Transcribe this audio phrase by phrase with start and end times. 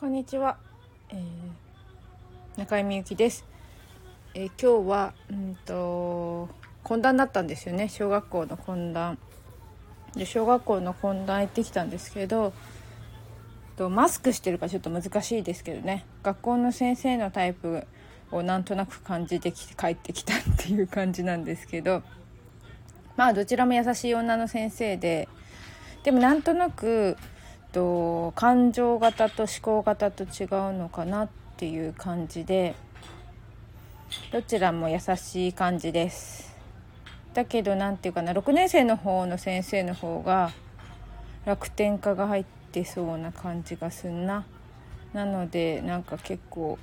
[0.00, 0.58] こんにちは、
[1.08, 3.44] えー、中井美幸です、
[4.32, 6.48] えー、今日はうんと
[6.84, 7.88] 懇談だったんですよね。
[7.88, 9.18] 小学校の懇談。
[10.14, 12.52] で小学校の懇談行ってきたんですけど
[13.74, 16.06] とマスクしてるかちょっと難しいですけどね。
[16.22, 17.84] 学校の先生のタイプ
[18.30, 22.04] をなんとなく感じてきて帰ってきたっていう感じなんですけど
[23.16, 25.28] まあどちらも優しい女の先生で
[26.04, 27.16] でもなんとなく
[27.72, 30.28] と感情型と思考型と違う
[30.72, 32.74] のかなっていう感じで
[34.32, 36.56] どちらも優しい感じです。
[37.34, 40.50] だけど何て言うかな6年生の方の先生の方が
[41.44, 44.44] 楽天家が入ってそうな感じがすんな。
[45.12, 46.78] なのでなんか結構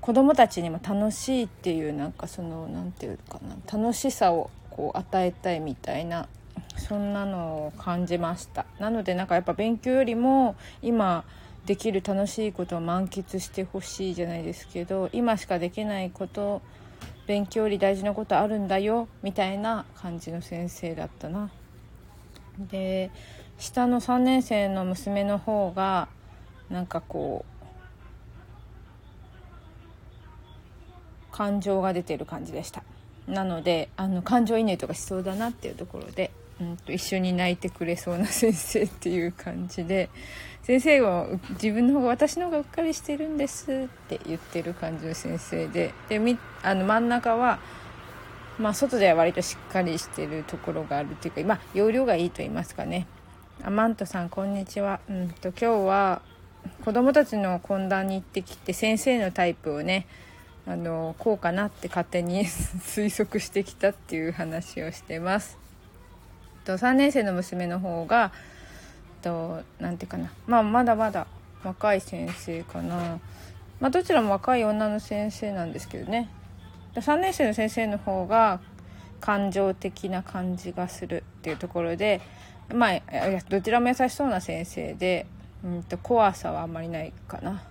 [0.00, 6.28] 子供たちにも楽しいっていうなんかその何て言うかな楽しさをこう与えたいみたいな
[6.76, 11.24] そんなのを感じましたなのでなんかやっぱ勉強よりも今
[11.66, 16.62] できる楽しいことを満喫してほしいじゃないですけど今しかできないこと
[17.26, 21.50] 勉強より大事なことあるんだよみたいな感じの先生だったな。
[22.58, 23.10] で
[23.58, 26.08] 下の3年生の娘の方が
[26.70, 27.58] なんかこう
[31.30, 32.82] 感情が出てる感じでした
[33.28, 40.08] なのであの感情移入とかしそうだなっていうところでうんと一緒に泣いてくれそうな先生っていう感じで
[40.62, 47.58] 先生は自分の方が私の方がうっかりしてるんですって言ってる感じの先生ででみあの真ん中は、
[48.58, 53.06] まあ、外では割としっかりしてるところがあるっていうか、まあ、容量がいいと言いますかね
[53.64, 56.22] アマントさんこんにちは、うんと、と今日は
[56.84, 60.06] 子供たちの懇談に行ってきて先生のタイプをね
[60.66, 65.67] あのこうかなって勝手に 推測してきたっていう話をしてます。
[66.68, 68.30] と3年生の娘の方が
[69.22, 71.26] と何て言うかな、まあ、まだまだ
[71.64, 73.18] 若い先生かな、
[73.80, 76.28] まあ、どちらも若い女の先生なんですけどね
[76.94, 78.60] 3年生の先生の方が
[79.20, 82.20] 感情的な感じがするっていうところで
[82.72, 83.00] まあ
[83.48, 85.26] どちらも優しそうな先生で、
[85.64, 87.62] うんと、怖さはあんまりないかな。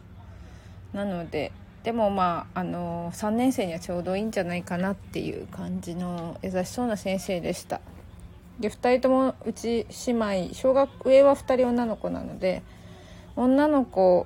[0.92, 1.52] なので
[1.84, 7.80] でもまああの3年生にはちょうどいいんじゃないかなっていう感じの優しそうな先生でした。
[8.60, 10.14] で2人ともうち姉
[10.46, 12.64] 妹小学上は2人女の子なので
[13.36, 14.26] 女の子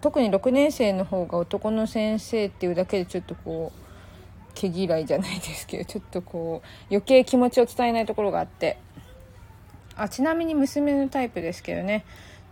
[0.00, 8.78] 特に6年生の方が男の先生っていうだけでちょっとこう毛嫌いじゃないですけどちょっとこう余計気持ちを伝えないところがあって。
[10.00, 12.06] あちなみに娘のタイプですけどね。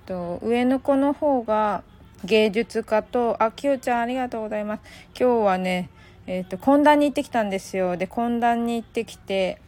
[0.04, 1.82] と上の子の方が
[2.24, 4.82] 芸術家とあきよちゃんありがとうございます。
[5.18, 5.88] 今日はね
[6.26, 7.96] えーと懇談に行ってきたんですよ。
[7.96, 9.62] で懇談に行ってきて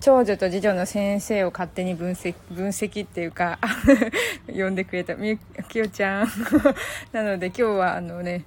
[0.00, 3.58] 長女と次女の先生を勝手に分析分析っていうか
[4.46, 5.16] 呼んでくれた。
[5.16, 5.38] み
[5.68, 6.28] きよちゃん。
[7.12, 8.44] なので今日はあのね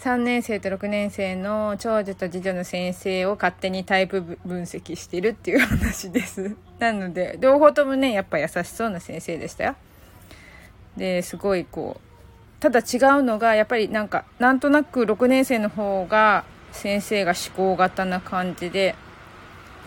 [0.00, 6.56] 3年生と6年生の長女と次女の先生を勝手にタイプ分析してるっていう話です。
[6.78, 9.76] なので両方ともねやっぱ優しそうな先生でしたよ。
[10.96, 18.96] ですごいこうただ違うのがやっぱりなんかなんとなく6年生の方が先生が思考型な感じで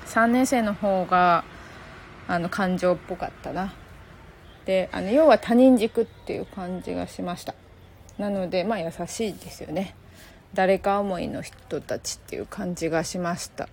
[0.07, 1.43] 3年生の方が
[2.27, 3.73] あの感情っぽかったな。
[4.65, 7.55] であの要は他人軸っていう感じがしました。
[8.17, 9.95] なのでまあ優しいですよね。
[10.53, 13.69] 誰か思いの人たちっていう感じがしました。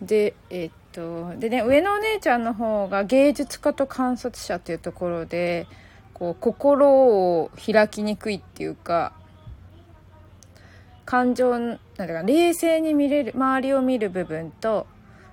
[0.00, 5.66] でえー、っとでね上のお姉ちゃんの方が芸術家と観察者っていうところで
[6.14, 6.90] こう心
[7.40, 9.12] を開きにくいっていうか
[11.04, 14.86] 感情なんだか冷静に見れる周りを見る部分と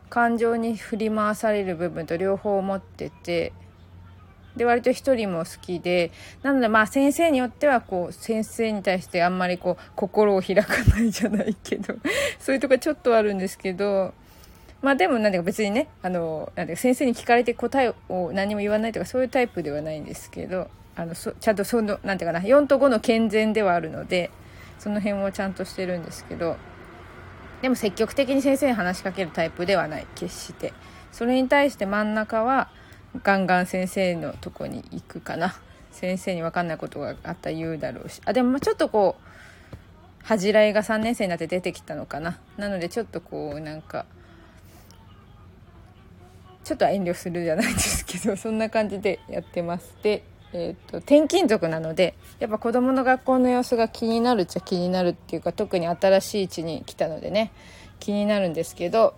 [0.09, 3.53] 感情に振り回される部分と両方持ってて
[4.55, 6.11] で割と一人も好きで
[6.43, 11.95] なのでまあ先生によってはこう先生に対してあんまりこう心を開かないじゃないけど
[12.39, 14.13] そういうとこちょっとあるんですけど
[14.81, 24.31] まあでもなんか別にねあのなん先生に聞かれて答えを何も言わないとかそういうタイプではないんですけどあのそちゃんとそのなんていうかな4と5の健全ではあるので
[24.79, 26.57] その辺をちゃんとしてるんですけど。
[27.61, 30.73] でも積極的に先生に話しかけるタイプではない決して。
[31.11, 32.69] それに対して真ん中は
[33.23, 35.55] ガンガン先生のとこに行くかな。
[35.91, 38.21] 先生に分かんないことがあったら言うだろうし。
[38.25, 39.75] あでもちょっとこう
[40.23, 42.37] 恥じらいが3年生になって出てきたのかな。
[42.57, 44.05] なのでちょっとこうなんか
[46.63, 49.97] ちょっと遠慮するじゃないですけどそんな感じでやってます。
[50.03, 57.51] でえーと、転勤族なのでやっぱ子どもの学校の様子が気になるっちゃ気になるっていうか特に新しい地に来たのでね
[57.99, 59.15] 気になるんですけど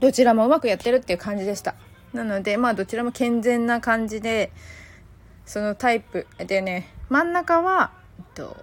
[0.00, 1.74] どちらもうまくやってるっていう感じでした。
[2.12, 4.52] なのでまあどちらも健全な感じで
[5.46, 8.56] そのタイプでね真ん中は、えっと、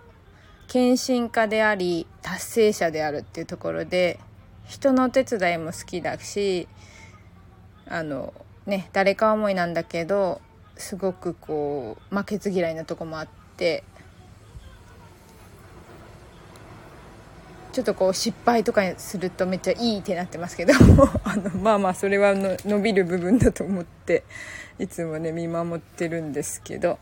[0.68, 4.19] 献身家であり達成者であるっていうところで
[4.68, 6.68] 人のお手伝いも好きだし
[7.88, 8.33] あの
[8.68, 10.41] ね誰か思いなんだけど
[10.80, 13.28] すごくこう負けず嫌いなとこもあっ
[13.58, 13.84] て
[17.72, 20.74] ちょっとこう失敗とかするとめっちゃいいってなってますけど
[21.24, 24.24] あのまあまあそれはの伸びる部分だと思って
[24.80, 26.98] いつもね見守ってるんですけど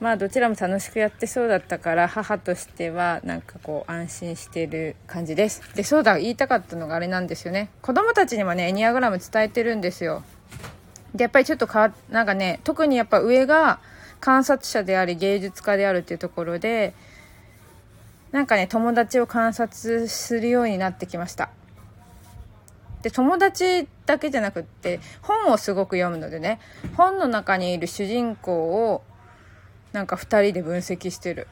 [0.00, 5.62] まあどちらも楽しくやってそうだったから母としてはなんかこう安心してる感じです。
[5.76, 7.68] でそうだ言いたかったのがあれなんですよね。
[7.82, 10.24] 子供たちにもねエニアグラム伝えてるんですよ。
[11.14, 13.80] でやっぱりちょっとかなんかね特にやっぱ上が
[14.20, 16.94] 観察者であり芸術家であるっていうところで
[18.30, 21.50] なんかね友達を観察するようになってきました。
[23.02, 26.60] で友達だけじゃなくって本をすごく読むのでね
[26.96, 29.02] 本の中にいる主人公を
[29.92, 31.48] なんか2人で分析してる。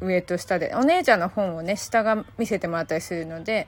[0.00, 0.74] 上と下で。
[0.74, 3.66] お姉ちゃんの本をね下が見せてもらったりするので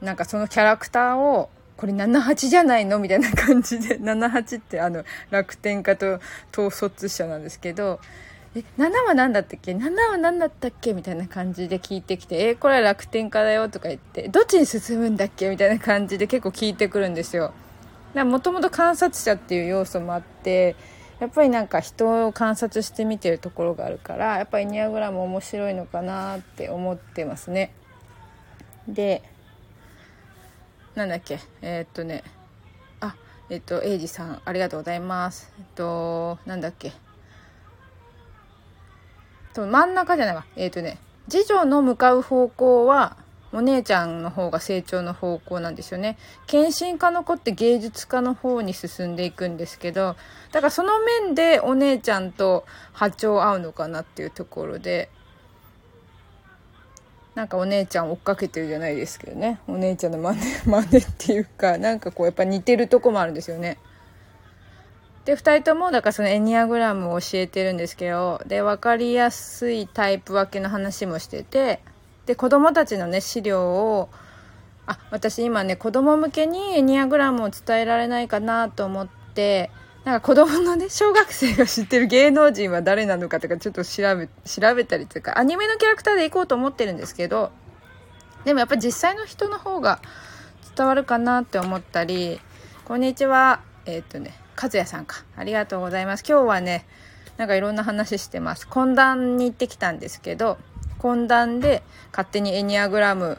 [0.00, 2.98] なんかそのキャラクターをこれ78じゃないの？
[2.98, 6.20] みたいな感じで 78ってあの楽天家と
[6.52, 8.00] 統率者なんですけど
[8.54, 10.92] え7は何だったっけ？7は何だったっけ？
[10.92, 15.48] みたいな感じで聞いてきてえこれは楽天家だよとか言ってどっちに進むんだっけ？
[15.48, 17.52] みたいな感じで結構聞いてくるんですよ。
[18.14, 20.74] もともと観察者っていう要素もあって
[21.20, 27.70] やっぱりなんか人を観察して見てるところがあるからやっぱりニアグラム面白いのかなって思ってますね。
[28.88, 29.22] で
[30.98, 31.38] なんだっけ？
[31.62, 32.24] えー、っとね。
[33.00, 33.14] あ
[33.48, 35.52] えっとエイジさんありがとうございます。
[35.56, 36.92] えっとなんだっけ？
[39.54, 40.44] と真ん中じゃないわ。
[40.56, 40.98] えっとね。
[41.28, 43.16] 次女の向かう方向は
[43.52, 46.18] お姉ちゃんの方が成長の方向なんですよね。
[46.48, 50.16] 献身家の子って芸術家の方に進んでいくんですけど、
[50.50, 55.10] だからその面でお姉ちゃんと波長合うのかなっていうところで、
[57.38, 59.60] なんかお姉ちゃん追っかけてるじゃないですけどね。
[59.68, 63.78] お姉ちゃんの真似、 真似っていうか、なんかこうやっぱ似てるとこもあるんですよね。
[65.24, 71.80] で、2人とも、だからそのエニアグラムを教えてるんですけど、で、分かりやすいタイプ分けの話もしてて、
[72.26, 74.10] で子供たちのね資料を
[74.86, 79.70] あ私今ね子供向けにエニアグラムを伝えられないかなと思って
[80.08, 87.50] なんか子供のね小学生が知ってる芸能人は誰なのかとかちょっと調べ調べたりというかアニメのキャラクターでいこうと思ってるんですけど
[88.46, 90.00] でもやっぱ実際の人の方が
[90.74, 92.40] 伝わるかなって思ったり
[92.86, 93.60] こんにちは。
[93.84, 95.26] えー、っとね和也さんか。
[95.36, 96.24] ありがとうございます。
[96.26, 96.86] 今日はね
[97.36, 98.66] なんかいろんな話してます。
[98.66, 100.56] 懇談に行ってきたんですけど
[101.00, 101.82] 懇談で
[102.12, 103.36] 勝手にエニアグラム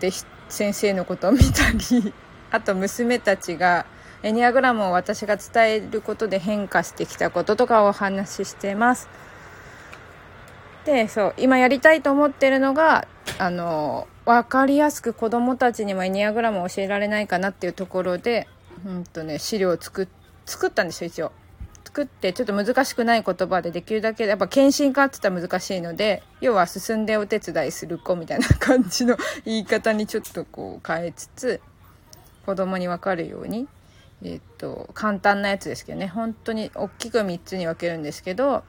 [0.00, 0.10] で
[0.48, 2.14] 先生のことを見たり
[2.50, 3.84] あと娘たちが
[4.22, 9.08] エニアグラムを私が伝えることで変化してきたこととかをお話ししてます。
[10.84, 13.06] でそう今やりたいと思ってるのが
[13.38, 18.48] あの分かりやすく子どもたちにもエニアグラムを教えられないかなっていうところで、
[18.84, 20.08] うんとね、資料を作
[20.46, 21.32] 作ったんですよ一応。
[21.84, 31.60] 作ってちょっと難しくない言葉でできるだけやっぱ検診化って言ったら難しいので要は進んでお手伝いする子みたいな感じの言い方にちょっとこう変えつつ
[32.46, 33.68] 子供に分かるように
[34.24, 38.62] えっと簡単なやつですけどね本当に大きく3つに分けるんですけど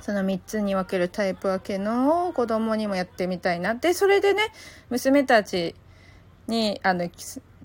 [0.00, 4.42] その3つに分けるタイプ分けのを子供にもやってみたいなってそれでね
[4.90, 5.74] 娘たち
[6.48, 7.08] にあの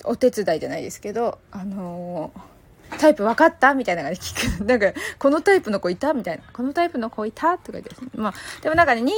[0.03, 2.58] お手伝いじゃないですけどあのー
[3.00, 3.74] タイプ分かった？
[3.74, 4.63] みたいな感じで聞く。
[4.65, 6.13] なんか、このタイプの子いた？
[6.13, 6.43] みたいな。
[6.53, 7.58] このタイプの子いた？
[7.58, 9.13] とか言って、まあ、でもなんかね、人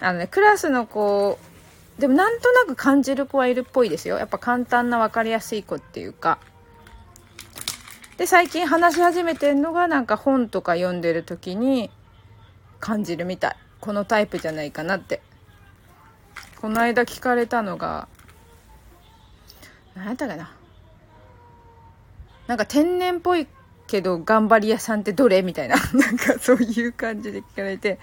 [0.00, 1.38] 間、あのね、クラスの子、
[1.98, 4.16] でもなんとなく感じる子はいるっぽいですよ。
[4.16, 6.38] やっぱ簡単な分かりやすい子っていうか。
[8.20, 11.88] で、最近話し始めてるのが、なんか本とか読んでる時に
[12.78, 13.56] 感じるみたい。
[13.80, 15.22] このタイプじゃないかなって。
[16.60, 18.08] この間聞かれたのが、
[19.94, 20.54] 何やったかな。
[22.46, 23.46] なんか天然っぽい
[23.86, 27.98] けど頑張り屋さんってどれみたいな なんかそういう感じで聞かれて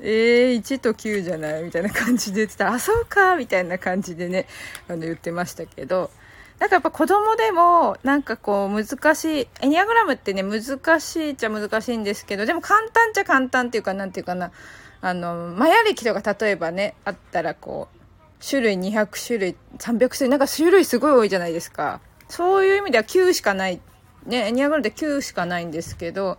[0.00, 4.46] えー、1と9じゃないみたいな感じで言ってたらあそうかみたいな感じでね
[4.86, 6.10] あの言ってましたけど
[6.58, 14.52] なんかやっぱ子供でもなんかこう難しいエニアグラムってね難しいっちゃ難しいんですけどでも簡単っちゃ簡単っていうかなんていうかな
[15.00, 23.80] あのマヤ歴とか例えばねあったらこう種類200種類300種類なんか種類すごい多いじゃないですかそういう意味では9しかない。
[24.26, 26.38] ね、エニアグラムって9しかないんですけど、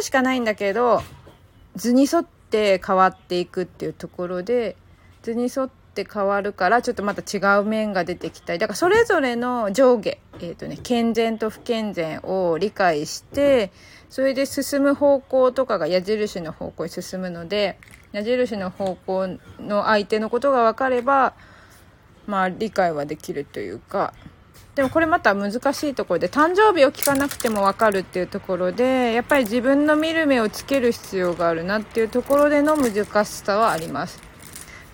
[0.00, 1.02] 9しかないんだけど、
[1.74, 4.76] 図に沿って変わっていくっていうところで、
[5.22, 13.70] 図に沿ってって変わるからちょっとまた違う面が出てきたりだからそれぞれの上下、えーとね、健全と不健全を理解して
[14.10, 17.78] それで進む方向とかが矢印の方向に進むので
[18.10, 21.34] 矢印の方向の相手のことが分かれば
[22.26, 24.12] まあ理解はできるというか
[24.74, 25.56] でもこれまた難し
[25.88, 34.33] いところで誕生日を聞かなくても分かるっていうところでやっぱり自分の見る目をつける必要があるなっていうところでの難しさはあります。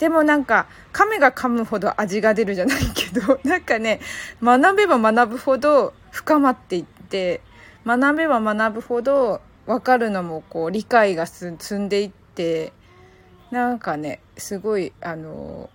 [0.01, 4.01] でもなんか噛めが噛むほど味が出るじゃないけど なんかね
[4.43, 7.43] 学べば学ぶほど深まっていって
[7.87, 12.73] 学べば学ぶほど分かるのもこう理解が進んでいって
[13.51, 15.69] なんかねすごいあの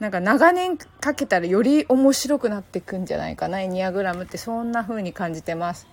[0.00, 5.86] なんか長年かけたらより面白くなっていくんじゃないかなエニアグラムってそんな風に感じてます。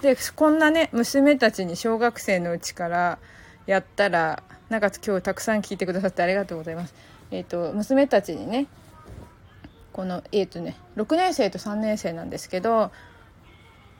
[0.00, 3.18] でこんなね娘たちに小学生のうちから
[3.68, 6.94] やったらなんか今日たくさん聞いてくださってありがとうございます。
[7.30, 8.66] えっ、ー、と娘たちにね
[9.92, 12.90] このえっ、ー、とね6年生と3年生なんですけど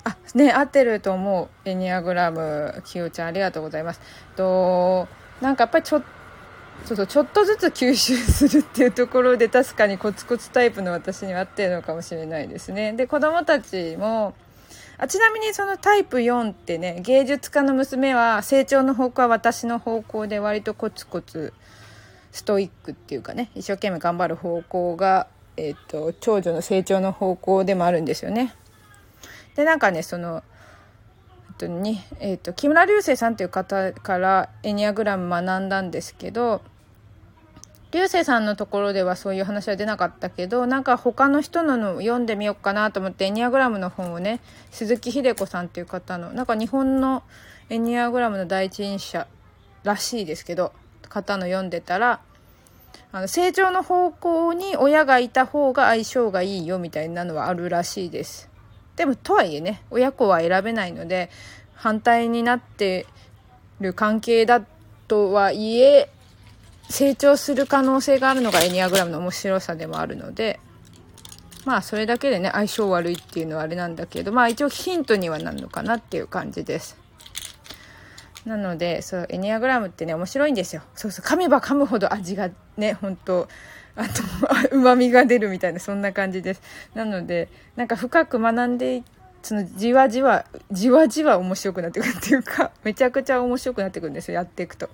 [0.05, 4.01] あね合ってると思うエニアグラムきよちゃんありがとうございます。
[4.37, 5.07] と
[5.43, 6.19] なんかやっぱりちょっと
[6.87, 12.93] そうそうちょっとずつ吸収するっていうところで確かにコツコツタイプの私には合ってるのかもしれないですね。
[12.95, 14.33] で子供たちも
[14.99, 21.55] あちなみにそのタイプ4ってね芸術家の娘は成長の方向は私の方向で割とコツコツ
[22.33, 28.55] ストイックっていうかね一生懸命頑張る方向が、えーと、長女の成長の方向でもあるんですよね。
[29.55, 30.43] でなんかねその
[31.67, 36.63] に、えーと、木村流星さんという方からエニアグラム学んだんですけど
[37.91, 44.41] 流星さんのところではそういう話は出なかったけどなんか他の人のの読んでみようかなと思ってエニアグラムの本をね
[44.71, 47.23] 鈴木秀子さんっていう方のなんか日本の
[47.71, 49.27] エニアグラムの第一人者
[49.85, 50.73] らしいですけど
[51.09, 52.21] 方の読んでたら
[53.11, 58.51] あの成長の方向に親がいた方が相性がいいよみたいなのはあるらしいです。
[58.97, 61.31] でもとはいえね親子は選べないので
[61.75, 63.07] 反対になって
[63.81, 64.61] る関係だ
[65.07, 66.11] とはいえ
[66.89, 70.59] 成長する可能性があるのがエニアグラムの面白さでもあるので
[71.65, 76.97] まあそれだけでね相性悪いっていうのはあれなんだけどまあ一応ヒントにはなるのかなっていう感じです。
[78.47, 80.83] なのでそうエニアグラムってね面白いんですよ。
[80.95, 83.49] そうそう噛めば噛むほど味がね本当
[83.97, 84.23] あと
[84.77, 86.63] うまみが出るみたいなそんな感じです
[86.95, 89.03] なのでなんか深く学んで
[89.43, 94.89] そのじわじわじわじわ面白くなってくるっていうかめちゃくちゃ面白くなってくるんですよやっていくと。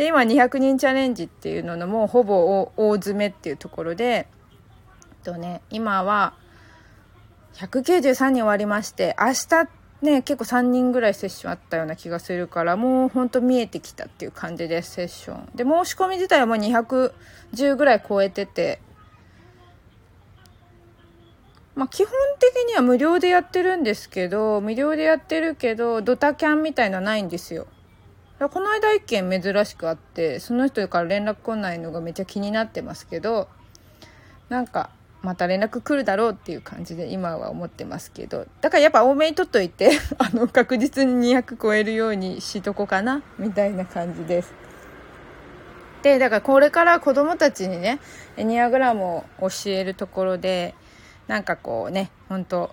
[0.00, 4.28] で今200人チャレンジっていうののもほぼ大詰めっていうところで
[5.24, 6.32] とね今は
[7.52, 9.68] 193人終わりまして明日
[10.00, 15.50] ね結構3人ぐらいセッションあったような気がするからもうほんと見えてきたっていう感じですセッション。
[15.54, 18.80] で申し込み自体はもう210ぐらい超えてて
[21.74, 27.66] まあ基本的には無料でやってるんですけど無料でやってるけどドタキャンみたいのないんですよ。
[28.48, 33.48] この間一件珍しくあってその人から連絡来ないのがめっちゃ気になってますけど
[34.48, 34.90] なんか
[35.22, 38.46] また連絡来るだろうっていう感じで今は思ってますけど。
[38.60, 44.52] だからやっぱ多めに取っといて あの確実に200超えるようにしとこかなみたいな感じです。
[46.02, 48.00] でだからこれから子供たちにね
[48.38, 50.74] エニアグラムを教えるところで
[51.28, 52.70] なんかこうね本当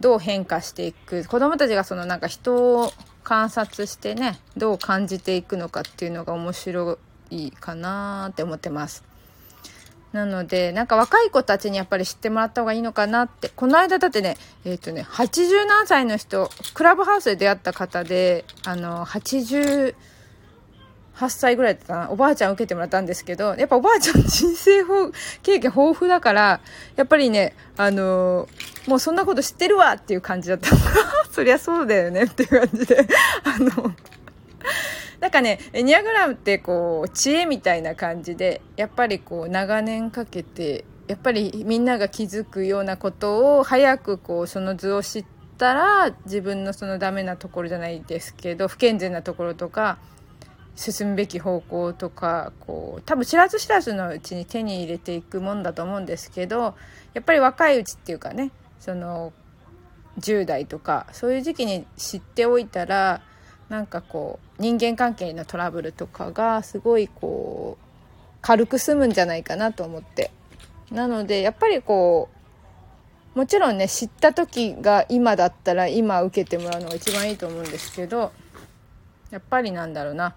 [0.00, 2.92] どう変化していく子供たちがそのなんか人を
[3.26, 6.96] 観察してねどう感じていくのかっていうのが面白
[7.30, 9.02] いかなって思ってます
[10.12, 13.50] なので、なんか若い子たちにやっぱり知ってもらった方がいいのかなって。
[13.50, 19.94] この間だってね、えっ、ー、とね、80何歳の人、クラブハウスで出会った方で、あの80、
[21.16, 24.84] 8歳ぐらいだったな、おばあちゃん受けてもらったんですけど、やっぱおばあちゃん人生
[25.42, 26.60] 経験豊富だから、
[26.96, 28.48] やっぱりね、あの
[28.86, 30.70] もうそんなこと知ってるわっていう感じだった。
[31.32, 33.06] そりゃそうだよねっていう感じで、
[33.44, 33.92] あの、
[35.20, 45.24] なんかねエニアグラムってこう知恵みたいな感じでやっぱりこう長年かけてやっぱりみんなが気づくようなことを早くこうその図を知っ
[45.56, 49.98] たら自分のそのダメなところじゃないですけど不健全なところとか
[50.76, 56.74] 進むべき方向とかこう多分知らず知らずのうちに手に入れていくもんだと思うんですけど
[57.14, 59.32] やっぱり若いうちっていうかねその
[60.20, 63.22] 10代とかそういう時期に知っておいたら
[63.70, 67.84] なんかこう人間関係のトラブルとかがすごいこう
[68.42, 70.30] 軽く済むんじゃないかなと思って。
[70.90, 72.28] なのでやっぱりこ
[73.34, 78.30] うもちろんね知った時が今だったら今受けてもらうのが一番いいと思うんですけど
[79.30, 80.36] やっぱりなんだろうな。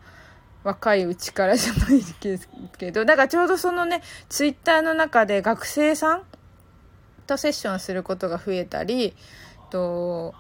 [0.63, 6.23] 若いうちからじゃないですけどだからちょうどそのねツイッターの中で学生さん
[7.27, 9.13] とセッションすることが増えたり
[9.69, 10.33] と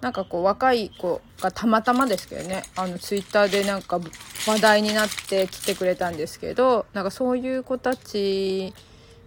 [0.00, 3.98] なんかこう若い子がたまたまですけどねあのツイッターでなんか
[4.46, 8.72] 話題になって来てくれたんですけどなんかそういう子たち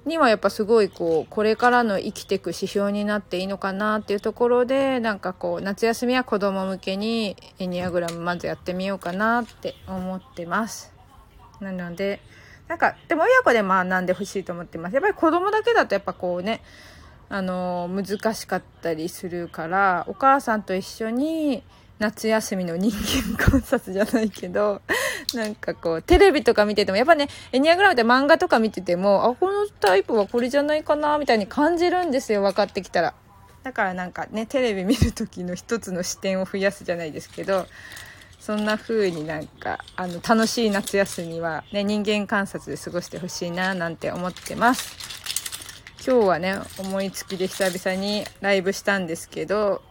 [0.05, 10.91] にはやっぱすごいこうこれからの生きていく指標になっていいのかなっていうところでなんかこう夏休みは子供向けにエニアグラムまずやってみようかなって思ってます。
[11.60, 12.20] なので
[12.67, 14.93] なんかでも親子で学んでほしいと思ってます。
[14.93, 16.62] やっぱり子供だけだとやっぱこうね
[17.29, 21.63] あの難しかったりするからお母さんと一緒に
[22.01, 24.81] 夏休みの人間観察じゃないけど、
[25.36, 33.13] なんかこう、テレビとか見てても、やっぱね、エニアグラムって漫画とか見てても、あ、このタイプはこれじゃないかな、みたいに感じるんですよ、分かってきたら。
[33.62, 37.67] だからなんかね、テレビ見る時の一つの視点を増やすじゃないですけど、
[38.39, 44.96] そんな風になんか、あの、楽しい夏休みはね、人間観察で過ごしてほしいな、なんて思ってます。
[46.03, 49.84] 今日はね、思いつきで久々にライブしたんですけど、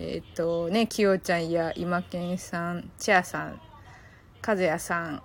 [0.00, 3.60] えっ、ー、とね、きよちゃんや今健さん、チアさん、
[4.46, 5.22] 和也さん、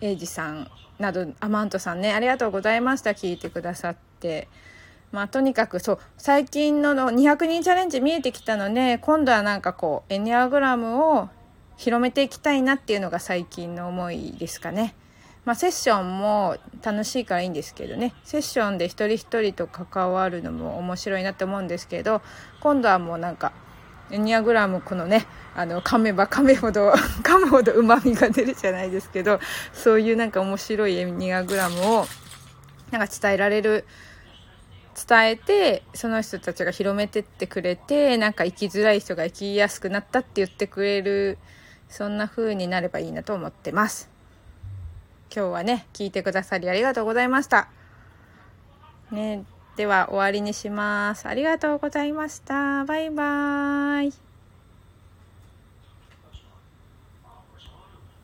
[0.00, 0.70] 英二さん
[1.00, 3.10] など、アマントさんね、ありがとうございました。
[3.10, 4.46] 聞いてくださって。
[5.10, 11.28] まあ、とにかくそう、最近のの200人チャレンジ見えてきたので、今度はなんかこう、エニアグラムを
[11.76, 14.94] 広めていきたいなっていうのが最近の思いですかね。
[15.44, 22.20] まあ、セッションも楽しいからいいんですけどねセッションで一人一人と関わるのも面白いなって思うんですけど
[22.60, 23.52] 今度はもうなんか
[24.18, 29.40] ニアグラムこのねあの噛めば噛めほど噛むほどうまみが出るじゃないですけど
[29.72, 32.06] そういうなんか面白いエニアグラムを
[32.90, 33.84] なんか伝えられる
[35.08, 41.38] 伝えてその人たちが広めてってくれてなんか生きづらい人が生きやすくなったって言ってくれる
[41.88, 44.10] そんな風になればいいなと思ってます。
[45.34, 47.68] 今日はね聞いてくださりありがとうございました。
[49.10, 49.44] ね
[49.80, 51.26] では終わりにします。
[51.26, 52.84] ありがとうございました。
[52.84, 54.29] バイバーイ。